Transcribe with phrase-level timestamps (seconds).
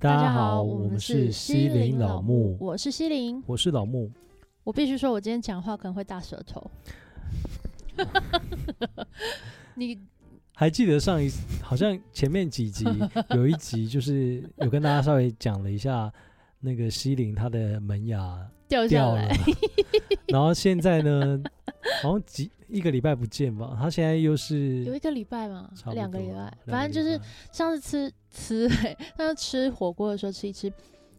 [0.00, 4.08] 大家好，我们是西林老木，我是西林，我是老木。
[4.62, 6.70] 我必须说，我今天讲话可能会大舌头。
[9.74, 9.98] 你
[10.54, 11.28] 还记得上一
[11.60, 12.84] 好像前面几集
[13.34, 16.12] 有一集，就是有跟大家稍微讲了一下
[16.60, 19.36] 那个西林他的门牙掉下来，
[20.28, 21.42] 然后现在呢，
[22.02, 23.76] 好像几一个礼拜不见吧？
[23.80, 25.70] 他现在又是有一个礼拜嘛？
[25.92, 27.20] 两个礼拜，反正就是
[27.50, 28.68] 上次吃吃，
[29.16, 30.72] 他吃火锅的时候吃一吃，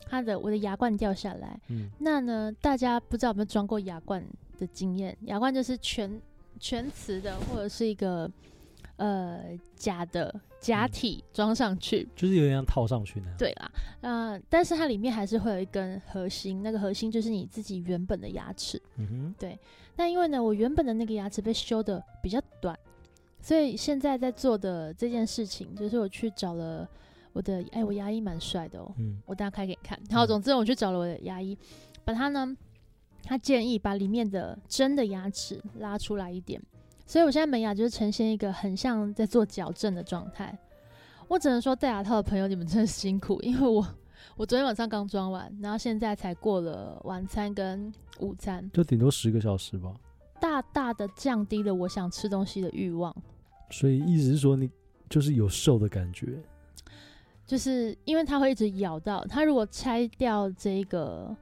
[0.06, 1.60] 他的我的牙冠掉下来。
[1.70, 4.24] 嗯，那呢，大家不知道有没有装过牙冠
[4.58, 5.18] 的经验？
[5.22, 6.22] 牙冠就是全
[6.60, 8.30] 全瓷的，或者是一个
[9.00, 13.38] 呃假的假体装上去，嗯，就是有点像套上去那样。
[13.38, 18.80] 对啦，呃，但是它里面还是会有一根核心，那个核心就是你自己原本的牙齿。
[18.98, 19.58] 嗯哼，对。
[19.96, 22.78] 那因为呢，我原本的那个牙齿被修的比较短，
[23.42, 26.88] 所以现在在做的这件事情，就是我去找了
[27.34, 30.00] 我的，哎，我牙医蛮帅的哦，嗯，我大家开给你看。
[30.12, 31.58] 好，总之我去找了我的牙医，
[32.06, 32.56] 把他呢，
[33.24, 36.62] 他建议把里面的真的牙齿拉出来一点，
[37.10, 40.56] 所以我现在门牙就是呈现一个很像在做矫正的状态。
[41.28, 43.84] 我只能说戴牙套的朋友，你们真的辛苦，因为我。
[44.38, 49.92] 我昨天晚上刚装完，然后现在才过了晚餐跟午餐，就顶多十个小时吧。
[50.40, 53.16] 大大的降低了我想吃东西的欲望。
[53.72, 54.70] 所以意思是说，你
[55.10, 56.38] 就是有瘦的感觉，
[57.48, 59.44] 就是因为它会一直咬到它。
[59.44, 61.36] 如果拆掉这个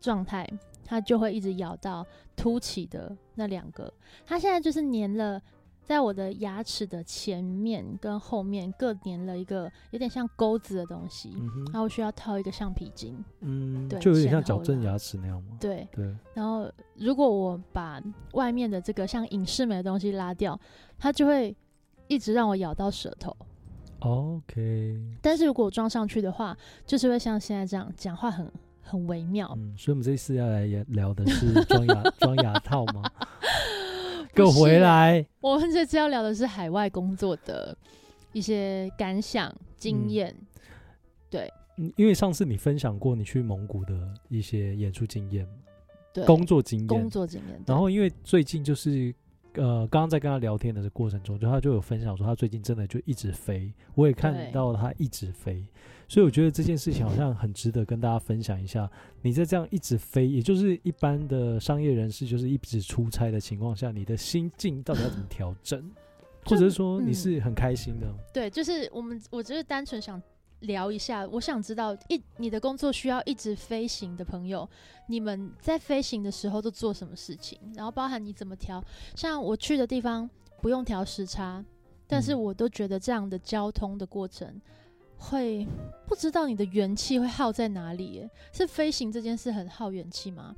[0.00, 0.48] 状态，
[0.86, 3.92] 它就会一直咬到凸起的那两个。
[4.24, 5.42] 它现在就是粘了。
[5.82, 15.56] 在我的牙齿的前面跟后面各粘了一个有点像钩子的东西，嗯、然后我需要套一个橡皮筋，嗯，对，就有点像矫正牙齿那样吗？
[15.60, 16.12] 对对。
[16.34, 20.58] 然后如果我把外面的这个像隐适美的东西拉掉，
[20.98, 21.56] 它就会
[22.08, 23.36] 一直让我咬到舌头。
[24.00, 25.00] OK。
[25.22, 28.50] 但是如果我装上去的话，就是会像现在这样讲话很
[28.86, 29.52] 很微妙。
[29.58, 33.02] 嗯，所以我们这次要来聊的是装牙 装牙套吗？
[34.32, 35.26] 给我回来！
[35.40, 37.76] 我们这次要聊的是海外工作的
[38.32, 40.28] 一些感想、经验。
[40.38, 40.46] 嗯、
[41.30, 41.52] 对，
[41.96, 43.94] 因为上次你分享过你去蒙古的
[44.28, 45.48] 一些演出经验，
[46.12, 47.58] 对，工作经验，工作经验。
[47.66, 49.14] 然后因为最近就是
[49.54, 55.66] 呃，刚刚在跟他聊天的过程中，就他就有分享说他最近真的就一直飞，我也看到他一直飞。
[56.08, 58.88] 所以我觉得这件事情好像很值得跟大家分享一下。
[59.22, 65.90] 你在这样一直飞，也就是一般的商业人士，就是一直出差的情况下，你的心境到底要怎么调整？
[66.44, 68.06] 或者是说你是很开心的？
[68.32, 70.22] 对，就是我们，我只是单纯想
[70.60, 71.26] 聊一下。
[71.26, 74.68] 我想知道，一你的工作需要一直飞行的朋友，
[75.08, 77.58] 你们在飞行的时候都做什么事情？
[77.74, 78.80] 然后包含你怎么调？
[79.16, 80.30] 像我去的地方
[80.62, 81.64] 不用调时差，
[82.06, 84.60] 但是我都觉得这样的交通的过程。
[85.18, 85.66] 会
[86.06, 88.28] 不知道你的元气会耗在哪里？
[88.52, 90.54] 是飞行这件事很耗元气吗？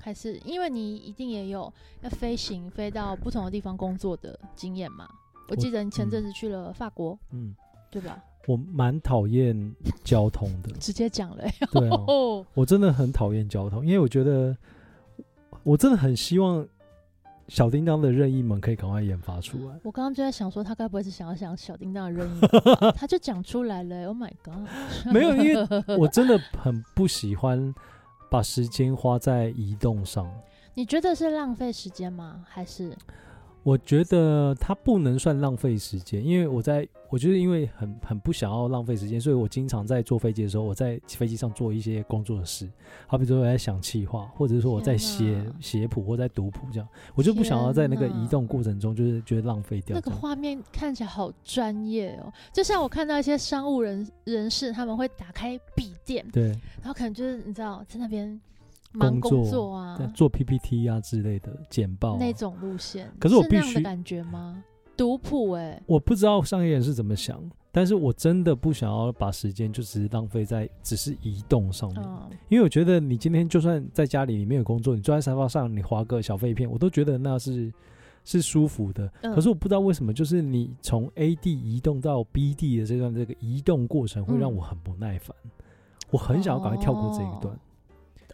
[0.00, 1.72] 还是因为你一定也有
[2.02, 5.08] 要飞行飞到不同的地方工作的经验嘛？
[5.48, 7.54] 我记得你前阵子去了法国，嗯，
[7.90, 8.22] 对吧？
[8.46, 9.74] 我蛮讨厌
[10.04, 11.44] 交通的， 直接讲了。
[11.72, 11.96] 对啊，
[12.54, 14.56] 我真的很讨厌交通，因为我觉得
[15.64, 16.66] 我真的很希望。
[17.48, 19.74] 小叮当的任意门可以赶快研发出来。
[19.82, 22.92] 我刚刚就在想说，他该不会是想要想小叮当的任意门？
[22.96, 24.06] 他就讲出来了。
[24.08, 24.68] Oh my god！
[25.12, 27.74] 没有，因为我真的很不喜欢
[28.30, 30.28] 把时间花在移动上。
[30.74, 32.44] 你觉得是浪费时间吗？
[32.48, 32.94] 还是？
[33.66, 42.70] 我觉得它不能算浪费时间，因为我在，我就是因为很很不想要浪费时间，所以我经常在坐飞机的时候，我在飞机上做一些工作的事，
[43.08, 49.96] 好比说我在想气话，或者是说我在写写谱或在读谱这样，我就不想要在那个移动过程中就是觉得浪费掉。
[49.96, 56.50] 那个画面看起来好专业哦，就像我看到一些商务人人士，他们会打开笔电，对，
[56.80, 58.40] 然后可能就是你知道在那边。
[58.96, 64.62] 忙工作啊，做 PPT 啊之类的简报、啊、那种路线，可是我必须感觉吗？
[64.96, 67.38] 读谱哎，我不知道商业人是怎么想，
[67.70, 77.70] 但是我真的不想要把时间就只是浪费在只是移动上面，嗯、因为我觉得你今天就算在家里你没有工作，你坐在沙发上你划个小废片，我都觉得那是
[78.24, 79.12] 是舒服的。
[79.20, 85.50] 嗯、可是我不知道为什么，就是你从 A 地移动到 B 地的这段这个移动过程会让我很不耐烦，嗯、
[86.10, 87.54] 我很想要赶快跳过这一段。
[87.54, 87.58] 哦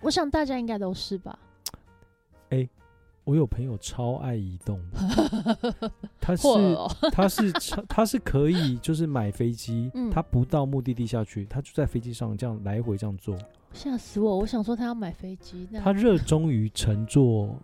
[0.02, 1.38] 我想大家应该都是吧。
[2.50, 2.70] 哎、欸，
[3.24, 6.48] 我有朋友超爱移动的， 他是
[7.12, 13.36] 他是超他是可以就是买飞机，嗯、他不到目的地下去，他就在飞机上这样来回这样坐。
[13.72, 14.38] 吓死我！
[14.38, 17.56] 我想说他要买飞机，他热衷于乘坐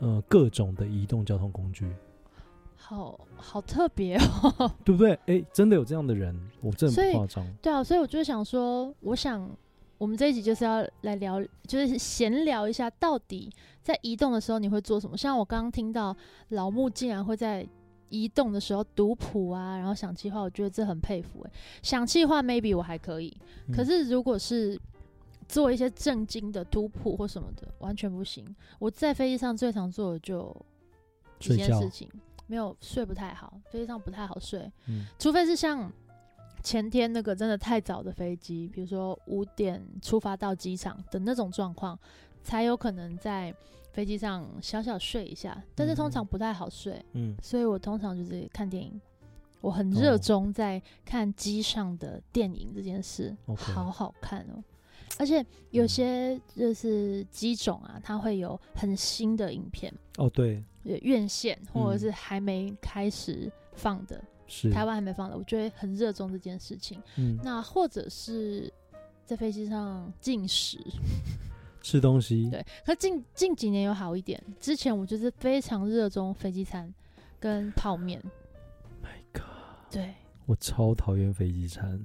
[0.00, 1.86] 呃各种的移动交通工具。
[2.74, 5.12] 好好特别哦，对不对？
[5.12, 7.46] 哎、欸，真的有这样的人，我真的不夸张。
[7.62, 9.48] 对啊，所以我就想说，我想
[10.02, 13.48] 我们这一集就是要来聊，就是闲聊一下，到底
[13.84, 15.16] 在移动的时候你会做什么？
[15.16, 16.16] 像我刚刚听到
[16.48, 17.64] 老木竟然会在
[18.08, 21.46] 移动的时候读谱啊，然后想气话，我觉得这很佩服、欸。
[21.46, 21.52] 哎，
[21.84, 23.32] 想气话 maybe 我还可以，
[23.68, 24.76] 嗯、可是如果是
[25.46, 28.44] 做一些正经的读谱或什么的，完全不行。
[28.80, 30.52] 我在飞机上最常做的就
[31.42, 32.10] 一件事情。
[32.48, 35.90] 没有睡不太好，飞机上不太好睡，嗯，除非是像
[36.62, 41.98] 前天那个真的太早的飞机，比如说五点出发到机场的那种状况，
[42.42, 43.54] 才有可能在
[43.92, 49.00] 飞机上小小睡一下，但是通常不太好睡，嗯，所以我通常就是看电影，
[49.60, 54.62] 我很热衷在看机上的电影这件事，哦，好好看哦，
[55.18, 60.62] 而且有些就是机种啊，它会有很新的影片，哦，对。
[61.02, 64.20] 院线或者是还没开始放的，
[64.54, 67.00] 是台湾还没放的，我觉得很热衷这件事情。
[67.16, 68.70] 嗯，那或者是
[69.24, 70.78] 在飞机上进食，
[71.80, 72.50] 吃东西。
[72.50, 74.38] 对，可近近几年有好一点。
[74.60, 76.92] 之前我就是非常热衷飞机餐
[77.40, 78.22] 跟泡面。
[79.02, 79.90] My God！
[79.90, 80.12] 对，
[80.44, 81.98] 我超讨厌飞机餐。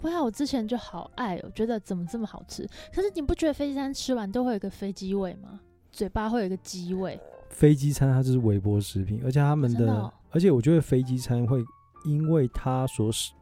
[0.00, 2.68] 不要，我之前就好爱我，觉得怎么这么好吃？
[2.92, 5.60] 可是你不觉得飞机餐吃完都会有一个飞机味吗？
[5.92, 7.20] 嘴巴会有一个鸡味。
[7.48, 11.62] 飞机餐它就是微波食品，而且他们的，而且我觉得飞机餐会
[12.04, 13.32] 因为它所使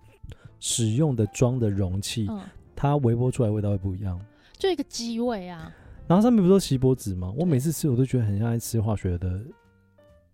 [0.58, 2.40] 使用的装的容器，嗯、
[2.76, 4.20] 它微波出来的味道会不一样，
[4.58, 5.74] 就一个机味啊。
[6.06, 7.32] 然后上面不是锡箔纸吗？
[7.36, 9.40] 我每次吃我都觉得很像在吃化学的，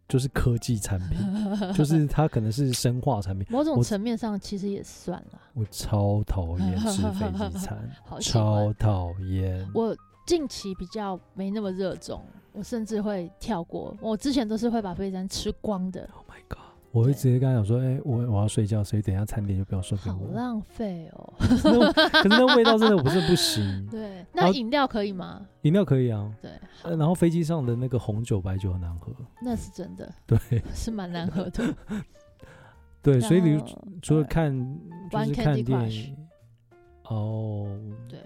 [0.09, 1.19] 就是科技产品，
[1.75, 3.47] 就是它可能是生化产品。
[3.51, 5.41] 某种层面上其实也算了。
[5.55, 7.91] 我超讨厌吃飞机餐，
[8.21, 9.69] 超讨厌。
[9.75, 9.95] 我
[10.27, 12.25] 近期比较没那么热衷。
[12.53, 16.09] 我甚至会跳过，我之前都是会把飞机餐吃光的。
[16.97, 17.03] Oh！
[17.03, 21.35] 我会直接跟他讲说：“哎、欸，我我要睡觉，所以等一下餐点就不要送给我。”好浪费哦！
[21.39, 21.63] 可是，
[21.93, 23.87] 可是那味道真的不是不行。
[23.91, 25.47] 对，那饮料可以吗？
[25.63, 26.33] 饮料可以啊。
[26.41, 26.51] 对，
[26.97, 29.13] 然后飞机上的那个红酒、白酒很难喝。
[29.43, 30.11] 那是真的。
[30.27, 30.39] 对，
[30.75, 31.75] 是蛮难喝的。
[33.03, 33.63] 对，所以你
[34.01, 34.51] 除了看
[35.11, 36.17] 就是看电影。
[37.05, 37.79] 哦。
[38.09, 38.21] 对。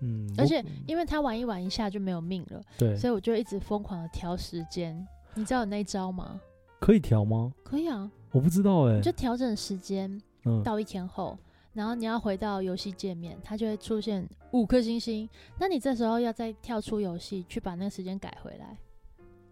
[0.00, 5.06] 嗯，而且因为他玩一玩一下就没有命了，对，所以我就一直疯狂的调时间。
[5.34, 6.40] 你知道有那一招吗？
[6.82, 7.52] 可以调吗？
[7.62, 9.00] 可以啊，我不知道哎、欸。
[9.00, 10.20] 就调整时间，
[10.64, 15.28] 到一天后，嗯、然后你要回到游戏界面，它就会出现五颗星星。
[15.60, 18.76] 那你这时候要再跳出游戏去把那个时间改回来，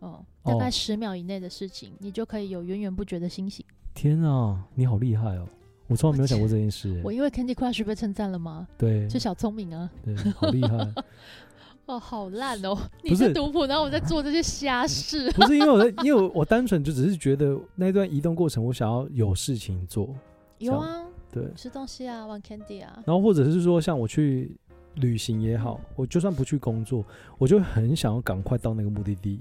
[0.01, 3.65] 哦，大概十秒以内的事情，哦、你就可以有源源不绝的星星。
[3.95, 5.47] 天啊，你好厉害哦！
[5.87, 7.03] 我从来没有想过这件事、欸。
[7.05, 8.67] 我因为 Candy Crush 被称赞了吗？
[8.77, 9.89] 对，是小聪明啊。
[10.03, 10.93] 对，好厉害。
[11.91, 12.77] 哦，好烂哦！
[13.03, 15.29] 你是读谱，然后我在做这些瞎事。
[15.33, 20.15] 不是因为我在，因为我我单纯就只是觉得那段移动过程，我想要有事情做。
[20.59, 23.03] 有啊，对，吃东西啊，玩 Candy 啊。
[23.05, 24.57] 然后或者是说，像我去
[24.95, 27.05] 旅行也好，我就算不去工作，
[27.39, 29.41] 我就很想要赶快到那个目的地，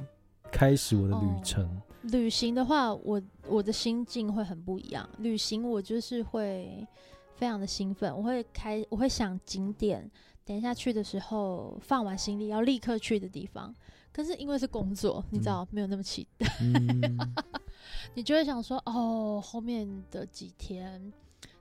[0.51, 1.63] 开始我的旅程。
[1.65, 5.07] 哦旅行的话，我我的心境会很不一样。
[5.17, 6.87] 旅行我就是会
[7.35, 10.09] 非常的兴奋，我会开，我会想景点，
[10.49, 13.71] 等一下去的时候放完行李要立刻去的地方。
[14.11, 17.35] 可是因为是工作，你知道、嗯、没有那么期待，嗯、
[18.15, 21.13] 你就会想说，哦，后面的几天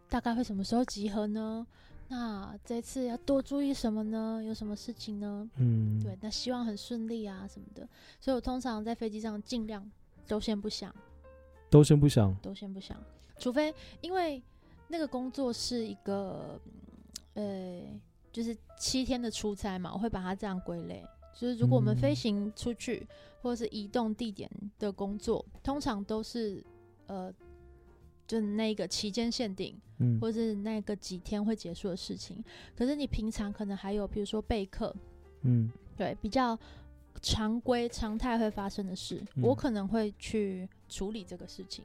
[0.09, 1.66] 大概会什么时候集合呢？
[2.09, 4.42] 那这次要多注意什么呢？
[4.42, 5.47] 有什么事情呢？
[5.57, 7.87] 嗯，对，那希望很顺利啊什么的。
[8.18, 9.87] 所以我通常在飞机上尽量。
[10.26, 10.95] 都先不想，
[11.71, 12.95] 都先不想，都先不想，
[13.38, 14.42] 除非因为
[14.88, 16.61] 那个工作是一个，
[17.33, 17.83] 呃，
[18.38, 21.04] 就是七天的出差嘛，我会把它这样归类。
[21.35, 23.09] 就是如果我们飞行出去，嗯、
[23.42, 26.64] 或者是移动地点的工作，通常都是
[27.09, 27.35] 呃，
[28.28, 32.40] 就那个期间限定，嗯，或者是那个几天会结束的事情。
[32.76, 34.95] 可是你平常可能还有，比如说备课，
[35.42, 36.57] 嗯，对，比较。
[37.21, 41.85] 常规常态会发生的事，嗯、我可能会去处理这个事情。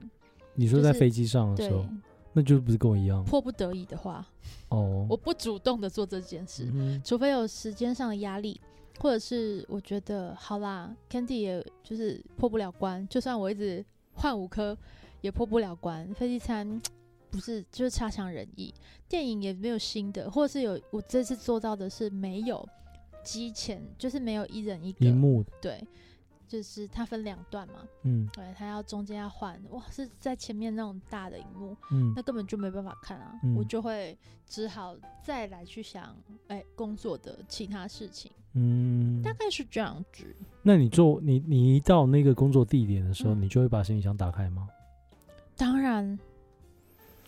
[0.53, 1.89] 你说在飞机上的时候，就是、
[2.33, 3.23] 那就不是跟我一样。
[3.23, 4.27] 迫不得已的话，
[4.69, 8.59] 哦， 我不主动的做这件事，嗯、除非有时间上的压力，
[8.99, 14.77] 或者是我觉得好啦，Candy 也就是破不了关，就算我一直换五颗
[15.21, 16.11] 也破不了关。
[16.13, 16.81] 飞机餐
[17.31, 18.73] 不是就是差强人意，
[19.07, 22.67] 电影也没有新的，或者是有我这次做到的是没有。
[23.23, 25.81] 机前就是没有一人一个萤幕，对，
[26.53, 36.15] 就是它分两段嘛，嗯，对，它要中间要换，哇，是在前面那种大的荧幕，嗯，那根本就没办法看啊，嗯、我就会只好再来去想，
[36.49, 40.23] 哎、欸，工作的其他事情，嗯，大概是这样子。
[40.61, 44.69] 那你做你你一到那个工作地点的时候，嗯、你就会把行李箱打开吗？
[45.57, 46.19] 当然，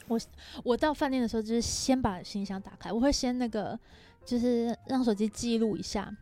[0.08, 0.20] 我
[0.64, 3.80] 我到饭店的时候就是先把行李箱打开，我会先那个
[4.24, 6.16] 就是让手机记录一下。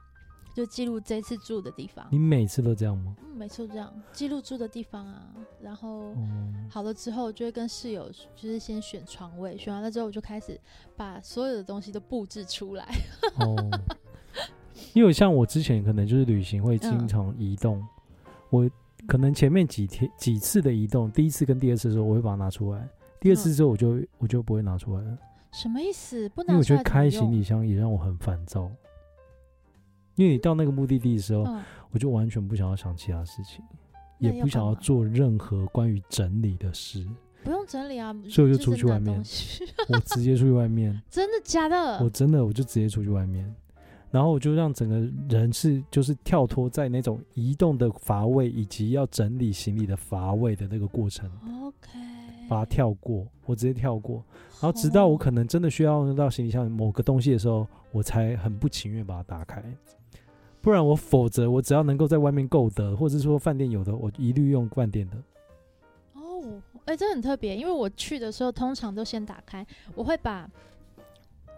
[0.54, 2.08] 就记录这次住的地方。
[2.12, 3.16] 你每次都这样吗？
[3.22, 5.34] 嗯，每次都这样记录住的地方啊。
[5.62, 6.14] 然后
[6.70, 10.60] 好了之后，就会跟室友就是先选床位，选完了之后，我就开始
[10.96, 12.88] 把所有的东西都布置出来。
[13.40, 13.56] 哦，
[14.94, 17.88] 因为像我之前可能就是旅行会经常移动，嗯、
[18.50, 18.70] 我
[19.08, 22.88] 可能前面几天几次的移动，第一次跟第二次的时候我会把它拿出来，
[23.20, 25.18] 第二次之后我就我就不会拿出来了。
[25.52, 26.28] 什么意思？
[26.30, 26.54] 不拿出来？
[26.54, 28.70] 因为我觉得开行李箱也让我很烦躁。
[30.16, 33.64] 因为你到那个目的地的时候，嗯、我就完全不想要想其他事情，
[34.20, 37.06] 也不想要做任何关于整理的事。
[37.44, 39.18] 不用整理啊，所以我就出去外面。
[39.90, 40.98] 我直接出去外面。
[41.12, 42.04] 真的假的？
[42.04, 43.54] 我真的我就直接出去外面，
[44.12, 51.30] 然后我就让整个人是就是跳脱在那种移动的乏味以及要整理行李的乏味的那个过程。
[51.62, 52.00] OK，
[52.48, 54.24] 把它跳过，我直接跳过，
[54.62, 59.62] 然后直到我可能真的需要用到行李箱某个东西的时候，我才很不情愿把它打开。
[60.64, 65.18] 不然我否则我只要能够在外面购得，或者说饭店有的，我一律用饭店的。
[66.14, 70.50] 哦，哎，这很特别，因为我去的时候通常都先打开，我会把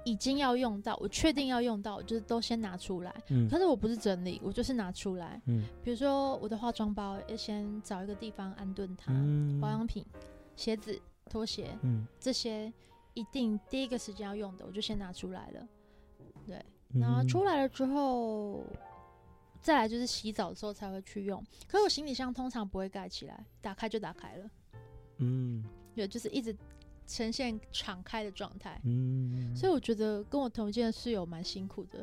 [0.05, 3.13] 已经要用到，我确定要用到，就是都先拿出来。
[3.29, 3.47] 嗯。
[3.47, 5.39] 可是我不是整理，我就是拿出来。
[5.45, 5.63] 嗯。
[5.83, 9.11] 比如说我的化妆包，要先找一个地方安顿它。
[9.13, 9.61] 嗯。
[9.61, 10.03] 保养品、
[10.55, 12.73] 鞋子、拖鞋，嗯，这些
[13.13, 15.67] 一定第一个时间要用的，我就先拿出来了。
[16.47, 16.59] 对。
[16.99, 18.63] 然后出来了之后。
[19.65, 24.47] 再来就是洗澡的时候才会去用，可是我行李箱通常不会盖起来，打开就打开了。
[25.17, 26.55] 嗯，对，就是一直
[27.07, 28.79] 呈现敞开的状态。
[28.83, 31.97] 嗯，所以我觉得跟我同间的室友蛮辛苦的，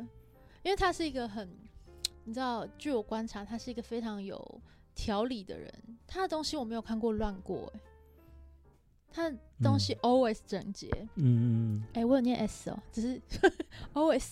[0.61, 1.49] 因为他是一个很，
[2.25, 4.61] 你知道，据我观察，他是一个非常有
[4.93, 5.73] 条理的人。
[6.05, 7.79] 他的东西我没有看过乱过，哎，
[9.09, 10.89] 他的东西 always 整洁。
[11.15, 13.21] 嗯嗯，哎，我有念 S 哦，只是
[13.95, 14.27] always。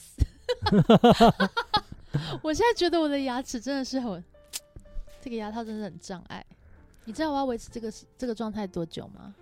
[2.41, 4.23] 我现在觉得我的牙齿真的是很，
[5.21, 6.45] 这个牙套真的很障碍。
[7.05, 9.33] 你知道我要维持这个这个状态多久吗？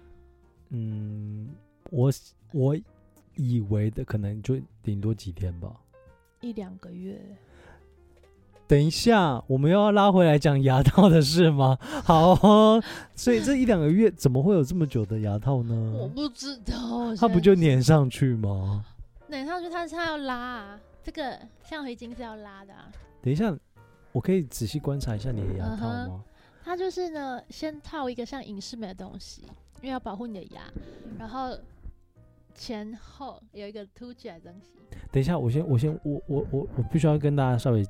[0.70, 1.50] 嗯，
[1.90, 2.12] 我
[2.54, 2.78] 我
[3.36, 5.76] 以为的可能就顶多几天吧，
[6.42, 7.20] 一两个月。
[8.68, 11.78] 等一下，我们又要拉回来讲牙套的事吗？
[12.06, 12.84] 好哦，
[13.16, 15.94] 所以这一两个月怎么会有这么久的牙套呢？
[16.00, 18.86] 我不知道，它不就粘上去吗？
[19.30, 20.80] 粘上去，它是它要拉啊。
[21.04, 22.92] 这个橡皮筋是要拉的啊！
[23.22, 23.56] 等一下，
[24.12, 26.08] 我可以仔细观察一下你的牙套吗？
[26.10, 26.24] 嗯、
[26.64, 29.44] 它就是呢，先套一个像隐适美的东西，
[29.78, 30.62] 因为要保护你的牙，
[31.18, 31.58] 然后
[32.54, 34.72] 前后有一个凸起来的东西。
[35.12, 37.86] 等一下，我先，我先，我我我我必须要跟大家稍微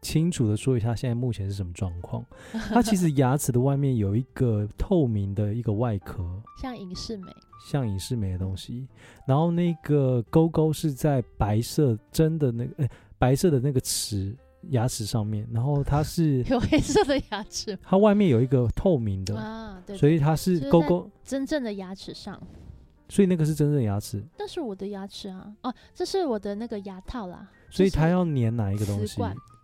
[0.00, 2.24] 清楚的说一下，现在目前是什么状况。
[2.52, 7.32] 它其实牙齿的外面有一个透明的一个外壳，像隐适美。
[7.64, 8.86] 像隐适美的东西，
[9.26, 14.36] 然后那个勾勾是在白色真的那个，欸、白色的那个齿
[14.70, 22.40] 牙齿上面，然后它是 有黑色的牙齿，它外面有一个透明的啊，对，所以它是勾勾真正的牙齿上，
[23.08, 29.20] 所以那个是真正的牙齿，但是我的牙齿啊，哦，这是我的那个牙套啦，所以它要粘哪一个东西？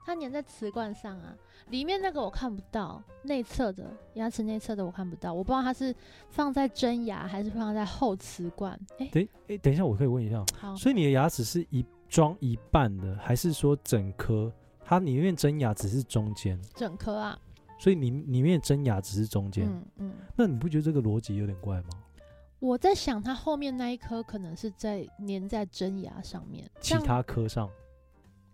[0.09, 1.37] 它粘在瓷罐上啊，
[1.69, 5.95] 里面那个我看不到，内侧的牙齿内侧的我看不到，我不知道它是
[6.31, 8.73] 放在真牙还是放在后瓷罐。
[8.93, 14.51] 哎、欸，等，哎，等一下，我可以问一下，好，所以你的牙齿是一装一半的，还是说整颗？
[14.83, 16.59] 它里面真牙只是中间？
[16.75, 17.39] 整颗啊，
[17.79, 19.67] 所以里里面真牙只是中间。
[19.67, 21.89] 嗯嗯，那你不觉得这个逻辑有点怪吗？
[22.61, 27.69] 我在想，它后面那一颗可能是在粘在真牙上面，其他颗上。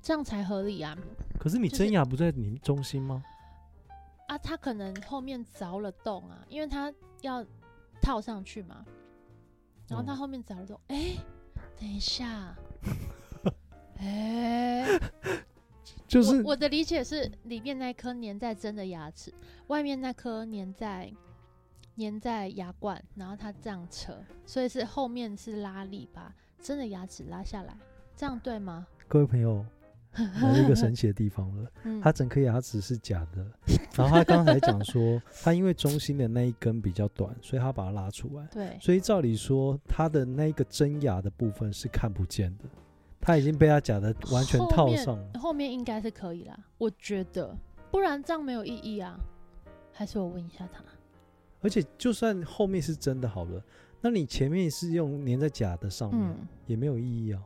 [0.05, 0.95] 这样才合理啊！
[1.41, 3.25] 可是你真牙不在你中心吗？
[3.25, 3.95] 就是、
[4.27, 6.93] 啊，他可能后面凿了洞啊，因为他
[7.23, 7.43] 要
[8.03, 8.85] 套上去嘛。
[9.89, 11.17] 然后他后面凿了洞，哎、
[11.81, 12.55] 等一下，
[13.97, 15.01] 哎、欸，
[16.07, 19.33] 就是我，我的理解是，里面那颗粘在真的牙齿，
[19.69, 21.11] 外面那颗粘在
[21.97, 26.31] 粘在牙冠，然后他这样扯，所以是后面是拉力把
[26.61, 27.75] 真的牙齿拉下来，
[28.15, 28.87] 这样对吗？
[29.09, 29.65] 各位朋友。
[30.17, 31.71] 有一个神奇的地方了，
[32.03, 33.45] 他整颗牙齿是假的，
[33.97, 38.47] 然后他刚才讲说， 他因为中心的那一根比较短，所以他把它拉出来。
[38.53, 42.65] 对，所以照理说，他的那个真牙的部分是看不见的，
[43.21, 45.41] 他已经被他假的完全套上了。
[45.41, 47.57] 后面应该是可以啦，我觉得，
[47.91, 49.19] 不然这样没有意义啊。
[49.93, 50.83] 还是我问一下他。
[51.61, 53.63] 而且就算后面是真的好了，
[54.01, 57.43] 那你前面是用粘在假的上面，也没有意义啊。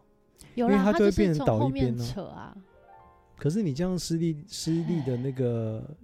[0.66, 2.56] 因为它就会变成倒一边呢、啊。
[3.36, 5.96] 可是你这样施力施力的那个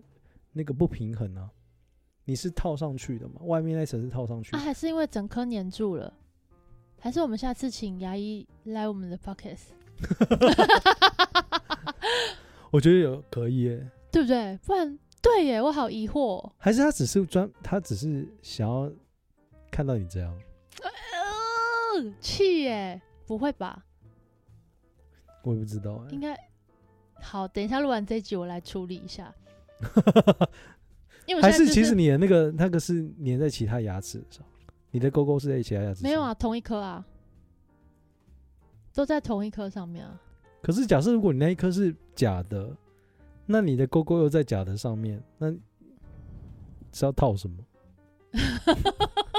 [0.53, 1.51] 那个不平衡啊，
[2.25, 3.41] 你是套上去的嘛？
[3.43, 6.13] 外面那层是套上去的，啊，还是因为整颗粘住了？
[7.01, 9.73] 还是我们下次请牙医来我们的 podcast？
[12.71, 14.59] 我觉得有可以耶，对不对？
[14.65, 16.53] 不然对耶，我好疑惑。
[16.57, 18.91] 还是他只是专，他只是想要
[19.71, 20.35] 看到你这样？
[22.21, 23.01] 气耶？
[23.27, 23.85] 不会吧？
[25.45, 26.05] 我也不知道。
[26.11, 26.37] 应该
[27.21, 29.33] 好，等一下录完这一集，我来处理一下。
[31.27, 34.45] 因为、就是、还是其实你的那个那个是粘在其他牙齿上，
[34.91, 36.03] 你的勾勾是在其他牙齿上？
[36.03, 37.05] 没有啊，同一颗啊，
[38.93, 40.21] 都在同一颗上面啊。
[40.61, 42.77] 可是假设如果你那一颗是假的，
[43.47, 45.51] 那你的勾勾又在假的上面，那
[46.93, 47.57] 是要套什么？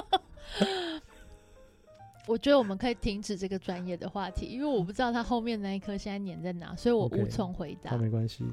[2.28, 7.96] 我觉得我们可以停止这个专业的话题，因为我不知道他后面那一颗现在粘在哪，所以我无从回答。
[7.98, 8.44] 没关系。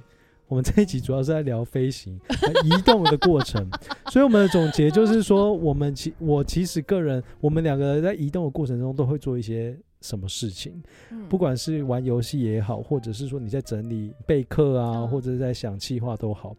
[0.49, 2.21] 我们这一集主要是在聊飞行、
[2.65, 3.67] 移动的过程，
[4.13, 10.83] 所以我们的总结就是说，我们其我其实个人，我们两个人在移动的过程中都会做一些什么事情，
[11.31, 16.55] 不管是玩游戏也好，或者是说你在整理备课啊，或者是在想计划都好，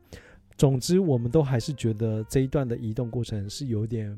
[0.58, 4.18] 总之我们都还是觉得这一段的移动过程是有点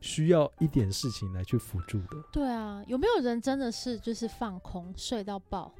[0.00, 2.16] 需要一点事情来去辅助的。
[2.32, 5.72] 对啊，有没有人真的是就是放空睡到爆？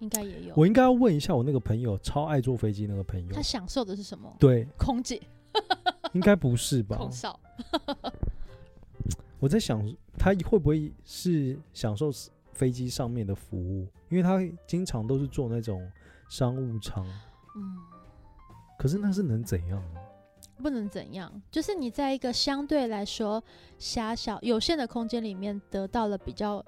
[0.00, 0.54] 应该也有。
[0.56, 4.34] 我应该要问一下我那个朋友，超爱坐飞机那个朋友，他享受的是什么？
[4.38, 5.20] 对，空姐。
[6.12, 6.96] 应该不是吧？
[6.96, 7.40] 空少。
[9.40, 9.82] 我在想，
[10.18, 12.10] 他会不会是享受
[12.52, 13.88] 飞机上面的服务？
[14.10, 15.90] 因为他经常都是坐那种
[16.28, 17.04] 商务舱。
[17.56, 17.76] 嗯。
[18.78, 20.00] 可是那是能怎样呢？
[20.62, 23.42] 不能怎样，就是你在一个相对来说
[23.78, 26.64] 狭小、有限的空间里面，得到了比较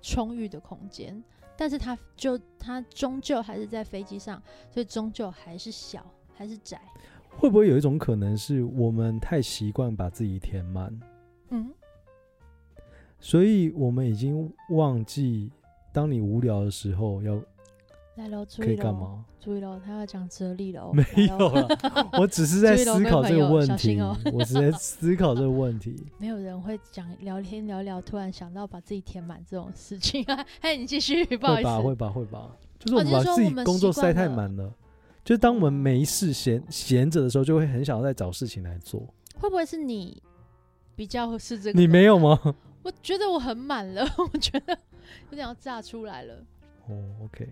[0.00, 1.22] 充裕的空间。
[1.56, 6.80] 但是它就它终究还是在飞机上，所以终究还是小，还是窄。
[7.30, 11.00] 会不会有一种可能是我们太习惯把自己填满？
[11.50, 11.72] 嗯，
[13.18, 15.50] 所以我们已经忘记，
[15.92, 17.40] 当你无聊的时候要。
[18.16, 19.24] 来喽，可以干嘛？
[19.38, 20.90] 注意喽，他要讲哲理了。
[20.94, 21.68] 没有了，
[22.18, 24.00] 我只是在 思考这个问题。
[24.32, 25.94] 我是在思考这个问题。
[26.18, 30.44] 没有人会讲聊天聊聊，突然想到把自己填满这种事情啊！
[30.62, 31.68] 嘿，你继续，不好意思。
[31.68, 32.56] 会吧，会吧，会吧。
[32.78, 34.64] 就是我们把自己工作塞太满了。
[34.64, 34.72] 哦、
[35.22, 39.00] 就是当我们没事闲闲着的时候，就会很想要再找事情来做。
[39.38, 40.22] 会不会是你
[40.94, 41.78] 比较是这个？
[41.78, 42.40] 你没有吗？
[42.82, 44.78] 我觉得我很满了，我觉得
[45.30, 46.34] 有点要炸出来了。
[46.88, 47.46] 哦，OK。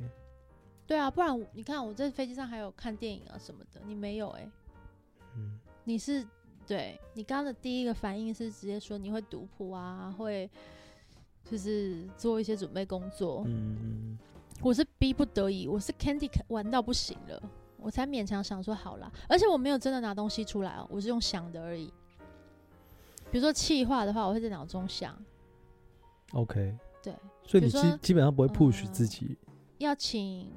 [0.86, 4.50] 对啊，不然你看我在飞机上还有看电影啊什么的，你没有哎、欸，
[5.36, 6.26] 嗯，你是
[6.66, 10.48] 对你刚刚的第一个反应是直接说你会读谱啊，会
[11.42, 14.18] 就是做一些准备工作，嗯嗯，
[14.60, 17.42] 我是逼不得已，我是 Candy 玩到不行了，
[17.78, 21.90] 我才勉强想说好啦，而且我没有真的拿东西出来哦，我是用想的而已，
[23.30, 25.18] 比如说气话的话，我会在脑中想
[26.32, 30.52] ，OK，对，所以你基基本上不会 push 自己，呃、要请。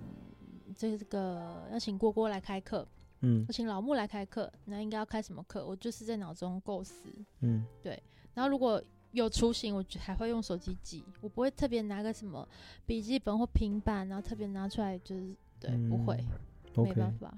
[0.78, 2.88] 这个要请郭郭来开课，
[3.22, 5.66] 嗯，要请老木来开课，那应该要开什么课？
[5.66, 7.10] 我就是在脑中构思，
[7.42, 8.02] 嗯，对。
[8.36, 12.48] 然后如果有雏形，我还会用手机记，我不会特别拿个什么
[12.86, 16.24] 笔记本或平板，然后特别拿出来，就是对，嗯、不会
[16.76, 16.84] ，okay.
[16.84, 17.36] 没办法。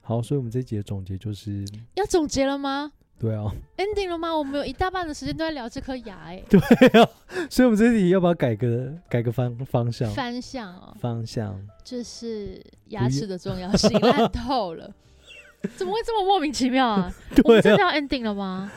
[0.00, 2.92] 好，所以我们这一集的总结就是要总结了吗？
[3.20, 3.44] 对啊
[3.76, 4.34] ，ending 了吗？
[4.34, 6.58] 我们有一大半的时间都在聊这颗牙，哎， 对
[6.98, 7.06] 啊，
[7.50, 10.10] 所以我们这题要不要改个改个方方向？
[10.12, 14.90] 方向哦，方向就是牙齿的重要性烂透了，
[15.76, 17.14] 怎么会这么莫名其妙啊？
[17.44, 18.72] 我们真的要 ending 了吗？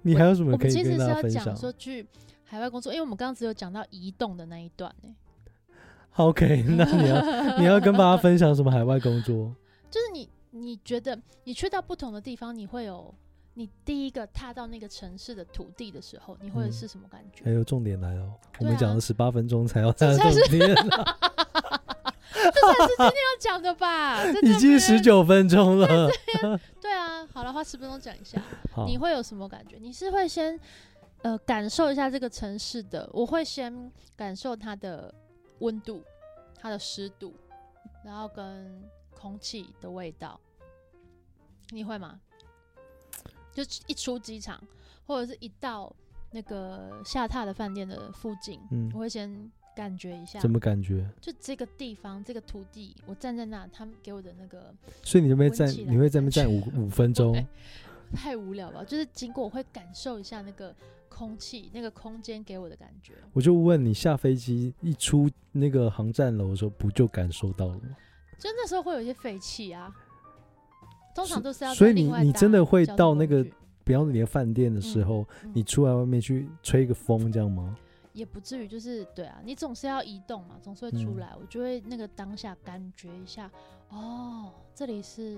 [0.00, 1.22] 你还有什么可以跟大家分享？
[1.22, 2.06] 我们其实是要讲说去
[2.44, 5.10] 海外工作，因为我们刚刚只有讲到移动的那一段呢。
[6.16, 7.20] OK，那你要
[7.60, 9.54] 你要跟大家分享什么海外工作？
[9.90, 13.14] 就是你你觉得你去到不同的地方，你会有。
[13.54, 17.44] 你第一个踏到那个城市的土地的时候，你会是什么感觉？
[17.44, 20.74] 还、嗯、有、哎、重点来了，我们讲了十八分钟才要 踏重点，
[22.34, 24.24] 这才是今天要讲的吧？
[24.42, 26.10] 已经十九分钟了。
[26.80, 28.42] 对啊，好了，花十分钟讲一下，
[28.86, 29.76] 你会有什么感觉？
[29.80, 30.58] 你是会先
[31.22, 35.14] 呃感受一下这个城市的，我会先感受它的
[35.60, 36.02] 温度、
[36.56, 37.32] 它的湿度，
[38.04, 38.82] 然后跟
[39.14, 40.38] 空气的味道，
[41.70, 42.18] 你会吗？
[43.54, 44.60] 就一出机场，
[45.06, 45.94] 或者是一到
[46.32, 50.40] 那个下榻的饭店的附近，嗯，我会先感觉一下。
[50.40, 51.08] 怎么感觉？
[51.20, 54.74] 就这个地方，这个土地，我站在那，他们给我的那个。
[55.02, 55.68] 所以你会不会站？
[55.68, 57.46] 你会在那边站五五分钟？
[58.12, 60.74] 太无聊了，就是经过，我会感受一下那个
[61.08, 63.14] 空气，那个空间给我的感觉。
[63.32, 67.96] 我就问你，下飞机一出那个航站楼的时候，不就感受到了吗？
[68.38, 69.92] 就那时候会有一些废气啊。
[71.14, 71.72] 通常都是要。
[71.74, 73.44] 所以你你真的会到那个，
[73.84, 77.76] 比方说你的饭店的时候，嗯嗯、你出来外面去吹一个风，这样吗？
[78.12, 83.50] 也不至于，就是对啊，你总是要移动嘛，总是会出来，嗯、我就会那个当下感觉一下，
[83.88, 85.36] 哦，这里是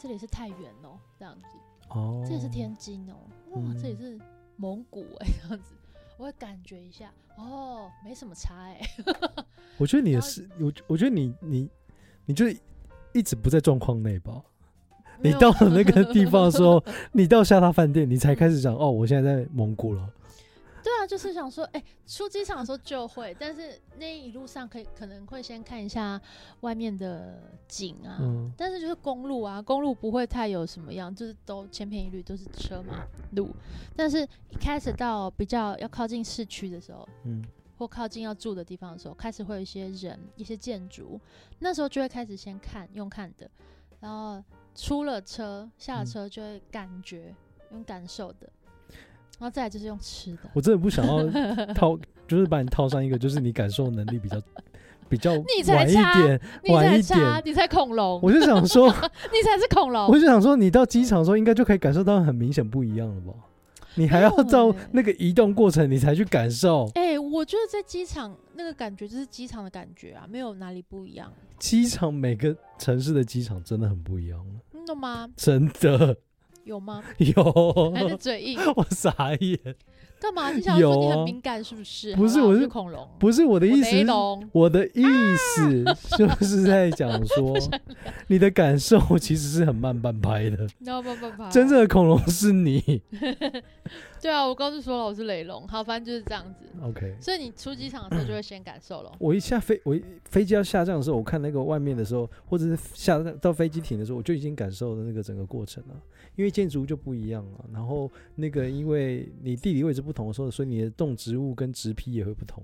[0.00, 1.56] 这里是太原哦，这样子，
[1.88, 3.16] 哦，这里是天津哦，
[3.52, 4.18] 哇，嗯、这里是
[4.56, 5.74] 蒙古哎， 这样子。
[6.18, 8.78] 我会感觉一下，哦，没什么差哎。
[9.78, 11.70] 我觉得你也是，我我觉得你你
[12.26, 12.44] 你就
[13.14, 14.42] 一直不在状况内吧？
[15.22, 20.08] 你到了那个地方的时候， 你到下榻饭店，你才开始想哦，我现在在蒙古了。
[20.82, 26.18] 对啊，就是想说，哎、欸，出机场的时候就会，但是那一路上可以可能会先看一下
[26.60, 33.04] 外面的景啊，嗯、但是就是公路啊，公路不会太有什么样，就是都千篇一律都是车马
[33.36, 33.50] 路，
[33.94, 37.44] 但是一开始到比较要靠近市区的时候，嗯，
[37.76, 41.20] 或靠近要住的地方的时候，开始会有一些人、一些建筑，
[41.58, 43.48] 那时候就会开始先看用看的，
[44.00, 44.42] 然后
[44.74, 47.34] 出了车下了车就会感觉、
[47.70, 48.48] 嗯、用感受的。
[49.38, 51.24] 然后再来就是用吃的，我真的不想要
[51.72, 54.38] 套，就是把你套上一个，就是你感受能力比较
[55.08, 58.88] 比较晚一点，晚一点，你才恐龙，我就想说
[59.32, 63.32] 你才是恐龙，我就想说你到机场的时候应该就可以感受到很明显不一样了吧？
[63.94, 66.90] 你还要到那个移动过程你才去感受？
[66.94, 71.32] 哎，我觉得在机场那个感觉就是机场的感觉啊，没有哪里不一样。
[71.58, 75.28] 机场每个城市的机场真的很不一样，真的吗？
[75.36, 76.16] 真的。
[76.64, 77.02] 有吗？
[77.18, 78.58] 有，还是嘴硬？
[78.76, 79.58] 我傻眼。
[80.20, 80.50] 干嘛？
[80.50, 82.14] 你想说你很敏感是不是？
[82.14, 83.08] 不是，我是恐龙。
[83.18, 83.96] 不是我的意思，
[84.52, 85.02] 我的意
[85.36, 85.84] 思
[86.18, 87.56] 就是在讲说，
[88.28, 90.68] 你的感受其实是很慢半拍的。
[90.80, 91.48] 慢半拍。
[91.50, 93.02] 真正的恐龙是你。
[94.20, 95.66] 对啊，我刚刚说了我是雷龙。
[95.66, 96.66] 好，反正就是这样子。
[96.82, 97.16] OK。
[97.18, 99.10] 所以你出机场的时候就会先感受了。
[99.18, 105.94] 我一下飞，我飞机要下降的时候，我看那个外面的时候，或者是下到飞机停的时候，我就已经感受了那个整个过程了。
[106.36, 112.62] 因为建筑就不一样了，然后那个因为你地理位置不同的时候，所以你的动植物跟植批也会不同。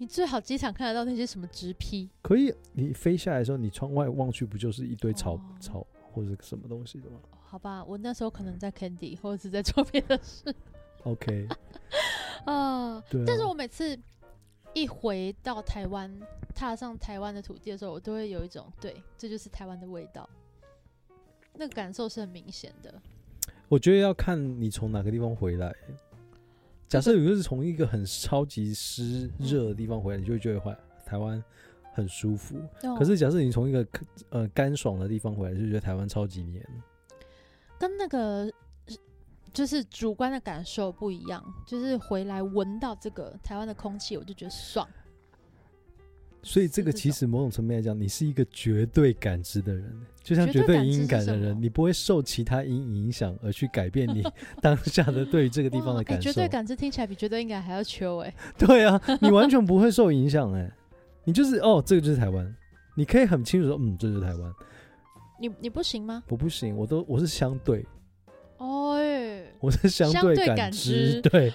[0.00, 2.08] 你最好机场看得到那些什么植批？
[2.22, 7.18] 可以，你飞下来的时候，你窗外望去不就是一堆草、哦、草或者什么东西的吗？
[7.40, 10.54] 好吧，我那时候可能在 Candy 或者是在做别的事。
[11.02, 11.48] OK，
[12.46, 13.98] 啊，对啊，但是我每次
[14.72, 16.08] 一回到台湾，
[16.54, 20.28] 踏上台湾的土地的时候，我都会有一种对，这就是台湾的味道。
[21.54, 23.02] 那个感受是很明显的。
[23.68, 25.74] 我觉得要看你从哪个地方回来。
[26.88, 31.42] 假设你就是从一个很超级湿热的地方回来，你就会觉得台湾
[31.92, 32.58] 很舒服。
[32.98, 33.86] 可是假设你从一个
[34.30, 36.66] 呃干爽的地方回来，就觉得台湾超级黏。
[37.78, 38.50] 跟那个
[39.52, 41.44] 就是主观的感受不一样。
[41.66, 44.88] 就是回来闻到这个台湾的空气，我就觉得爽。
[46.42, 49.84] 所以这个其实某种层面来讲，你是一个绝对感知的人，
[50.22, 54.22] 就像绝对阴感的人，你不会受其他音影响而去改变你
[54.62, 56.30] 当下的对于这个地方的 感受。
[56.30, 58.32] 绝对感知听起来比绝对阴感还要秋哎。
[58.56, 60.70] 对啊，你完全不会受影响哎，
[61.24, 62.54] 你就是哦，这个就是台湾，
[62.94, 64.52] 你可以很清楚说，嗯，这就是台湾。
[65.40, 66.22] 你你不行吗？
[66.28, 67.84] 我不行，我都我是相对。
[68.58, 68.96] 哦，
[69.60, 71.52] 我是相对感知，对，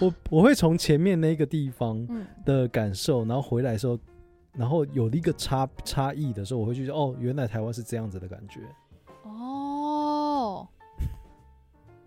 [0.00, 2.06] 我我会从前面那个地方
[2.44, 3.98] 的感受，然后回来的时候。
[4.58, 8.60] 然后有了一个差差异的时候，我会去说哦，原来台湾是这样子的感觉。
[9.22, 10.66] 哦，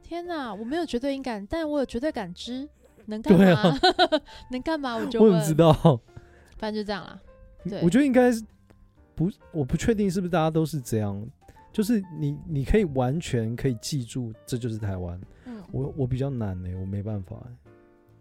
[0.03, 2.67] 天哪，我没有绝对音感，但我有绝对感知，
[3.05, 3.55] 能干嘛？
[3.55, 3.79] 啊、
[4.51, 4.95] 能干嘛？
[4.97, 5.71] 我就我怎么知道？
[6.57, 7.19] 反正就这样啦。
[7.63, 8.43] 对，我觉得应该是
[9.15, 11.25] 不，我不确定是不是大家都是这样。
[11.71, 15.17] 就是你，你可以完全可以记住，这就是台湾。
[15.45, 17.61] 嗯，我我比较难呢、欸，我没办法、欸。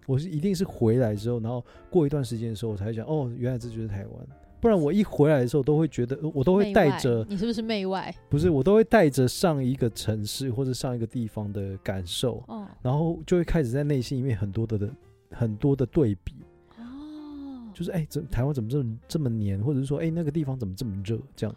[0.07, 4.27] 我是一定是回来之后，然后过一段时间的时候，我才会讲哦，原来这就是台湾。
[4.61, 8.15] 不然我一回来的时候，都会觉得我都会带着你是不是媚外？
[8.29, 14.91] 不是，我都会带着上一个城市或者上一个地方的感受，哦，然后就会开始在内心里面很多的的
[15.31, 16.35] 很多的对比。
[16.77, 21.19] 哦，就是哎，这台湾怎么这么这么黏，或者是说哎那个地方怎么这么热？
[21.35, 21.57] 这样，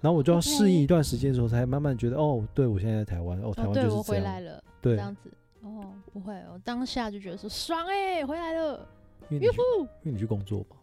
[0.00, 5.28] 然后我就要适应一段时间的时候，才慢慢觉得哦，对我现在在台湾，哦，台湾就是这样，哦，对我回来了，对，这样子。
[5.62, 8.88] 哦，不会，我当下就觉得说爽哎、欸，回来了，
[9.28, 9.56] 因为，呼
[10.02, 10.76] 因为你去工作嘛，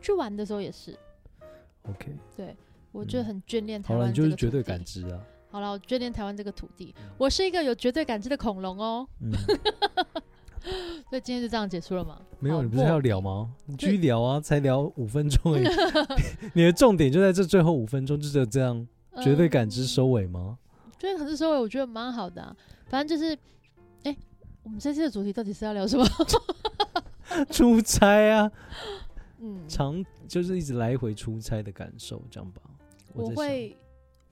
[0.00, 0.96] 去玩的时候也是。
[1.82, 2.56] OK，对，
[2.92, 4.02] 我就很眷恋台湾。
[4.02, 5.20] 好了，你就是绝对感知啊。
[5.50, 9.08] 好了，我眷恋台湾这个土地，我是一个有绝对感知的恐龙哦。
[9.20, 9.32] 嗯、
[11.10, 12.20] 所以今天就这样结束了吗？
[12.38, 13.52] 没有，你不是还要聊吗？
[13.66, 15.66] 你继续聊啊，才聊五分钟而已。
[16.54, 18.86] 你的重点就在这最后五分钟，就只有这样
[19.22, 20.56] 绝对感知收尾吗？
[20.98, 22.56] 绝对感知收尾，我觉得蛮好的、啊。
[22.86, 23.36] 反正就是。
[24.06, 24.18] 哎、欸，
[24.62, 26.06] 我们这次的主题到底是要聊什么？
[27.50, 28.50] 出差啊，
[29.38, 32.62] 嗯，常就是一直来回出差的感受，这样吧。
[33.12, 33.76] 我，我会，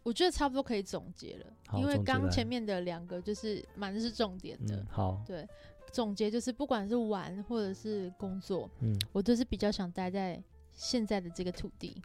[0.04, 4.76] 我觉得差不多可以总结了，因为刚前面的两个就是蛮是重点的。
[4.76, 5.46] 嗯、好，对，
[5.90, 10.40] 总结就是不管是玩或者是工作，嗯，我都是比较想待在
[10.72, 12.00] 现在的这个土地。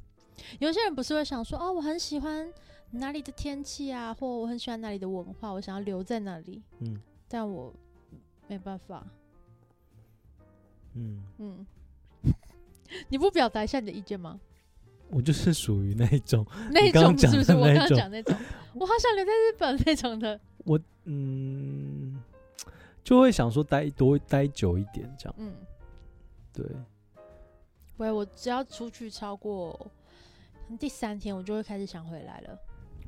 [0.57, 2.51] 有些人不是会想说，哦，我很喜欢
[2.91, 6.61] 哪里的天气啊，或我很喜欢哪里的文化，我想要留在那里。
[6.79, 6.99] 嗯，
[7.29, 7.73] 但我
[8.47, 9.05] 没办法。
[10.95, 11.65] 嗯嗯，
[13.07, 14.37] 你不表达一下你的意见吗？
[15.11, 17.55] 我就是属于那一种， 那一种是不是？
[17.55, 18.35] 我刚刚讲那种，
[18.73, 20.39] 我好想留在日本那种的。
[20.65, 22.21] 我嗯，
[23.03, 25.35] 就会想说待多待久一点这样。
[25.37, 25.53] 嗯，
[26.53, 26.65] 对。
[27.97, 29.91] 喂，我只要出去超过
[30.79, 32.59] 第三天，我就会开始想回来了。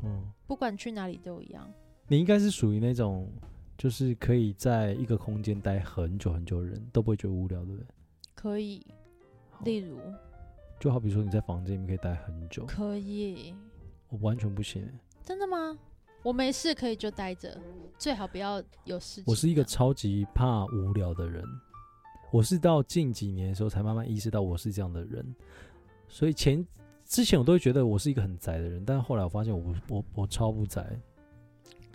[0.03, 1.71] 嗯，不管去哪里都一样。
[2.07, 3.31] 你应该是属于那种，
[3.81, 7.87] 就是可以在一个空间待很久很久的人，都不会觉得无聊，对不对？
[8.35, 8.85] 可以，
[9.65, 9.97] 例如。
[10.79, 13.55] 就好比说你在房间里面可以待很久，可以，
[14.09, 14.87] 我完全不行。
[15.23, 15.75] 真的吗？
[16.21, 17.59] 我没事可以就待着，
[17.97, 19.23] 最好不要有事情。
[19.25, 21.43] 我是一个超级怕无聊的人，
[22.31, 25.35] 我是到近几年的时候才慢慢意识到我是这样的人，
[26.07, 26.63] 所以前
[27.03, 30.85] 之前我都会觉得我是一个很宅的人，但是后来我发现我我我超不宅，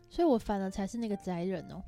[0.08, 1.82] 所以我反而才是那个宅人哦。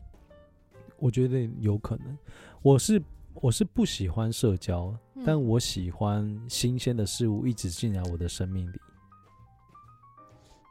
[0.98, 2.18] 我觉得有可能，
[2.62, 3.02] 我是。
[3.40, 8.80] 我是不喜欢社交，嗯、但我喜欢新鲜的事物一直进来我的生命里。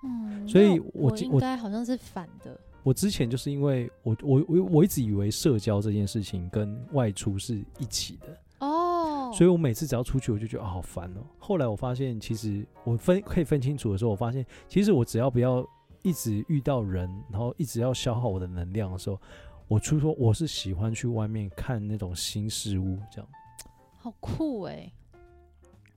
[0.04, 2.60] 嗯，所以我我应该好像是反的。
[2.84, 11.22] 我之前就是因为我我我我一直以为社交这件事情跟外出是一起的哦，所以我每次只要出去我就觉得啊好烦哦。
[11.40, 15.66] 后来我发现其实我分可以分清楚的时候，我发现其实我只要不要
[16.08, 19.20] 一直遇到人，然后一直要消耗我的能量的时候。
[19.68, 23.30] 我出说我是喜欢去外面看那种新事物，这样，
[23.98, 24.94] 好酷哎、欸！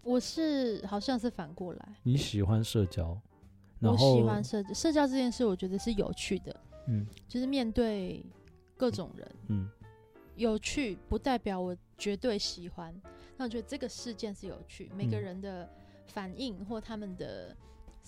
[0.03, 3.17] 我是好像是反过来，你喜欢社交，
[3.79, 8.27] 然后我喜欢社交，社交这件事我觉得是有趣的，嗯，就是面对
[8.77, 9.71] 各种人，嗯，
[10.35, 12.93] 有趣不代表我绝对喜欢，
[13.37, 15.71] 那我觉得这个事件是有趣，每个人的
[16.09, 17.57] 反应或他们的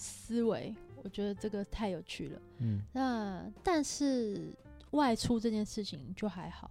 [0.03, 4.53] 思维，我觉得这个太有趣了，嗯，那但是。
[4.93, 6.71] 外出这件事情就还好，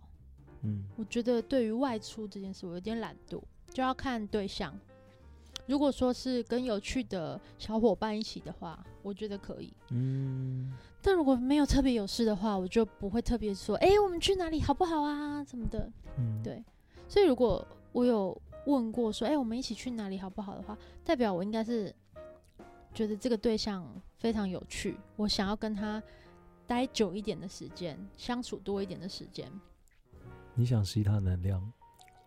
[0.61, 3.41] 嗯，我觉得对于外出这件事，我有点懒惰，
[3.73, 4.77] 就要看对象。
[5.65, 10.71] 如果说是跟有趣的小伙伴一起的话，我觉得可以，嗯。
[11.01, 15.43] 但如果没有特别有事的话，我就不会特别说，哎、欸，我们去哪里好不好啊？
[15.43, 16.63] 什么的，嗯，对。
[17.07, 21.91] 所以如果我有问过说，哎、欸，我们一起去哪里好不好的话，代表我应该是
[22.93, 23.85] 觉得这个对象
[24.17, 26.01] 非常有趣，我想要跟他。
[26.67, 29.51] 待久一点的时间，相处多一点的时间。
[30.55, 31.69] 你想吸他能量？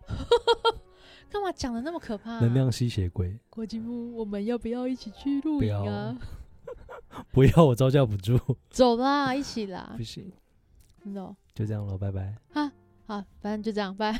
[1.30, 2.40] 干嘛讲的那么可怕啊？
[2.40, 3.38] 能量吸血鬼。
[3.48, 6.18] 郭金木，我们要不要一起去露营啊？
[7.32, 8.38] 不要，我招架不住。
[8.68, 9.94] 走啦，一起啦。
[9.96, 10.30] 不行。
[11.04, 12.36] No，就这样了，拜拜。
[12.52, 12.70] 啊，
[13.06, 14.12] 好，反正就这样，拜。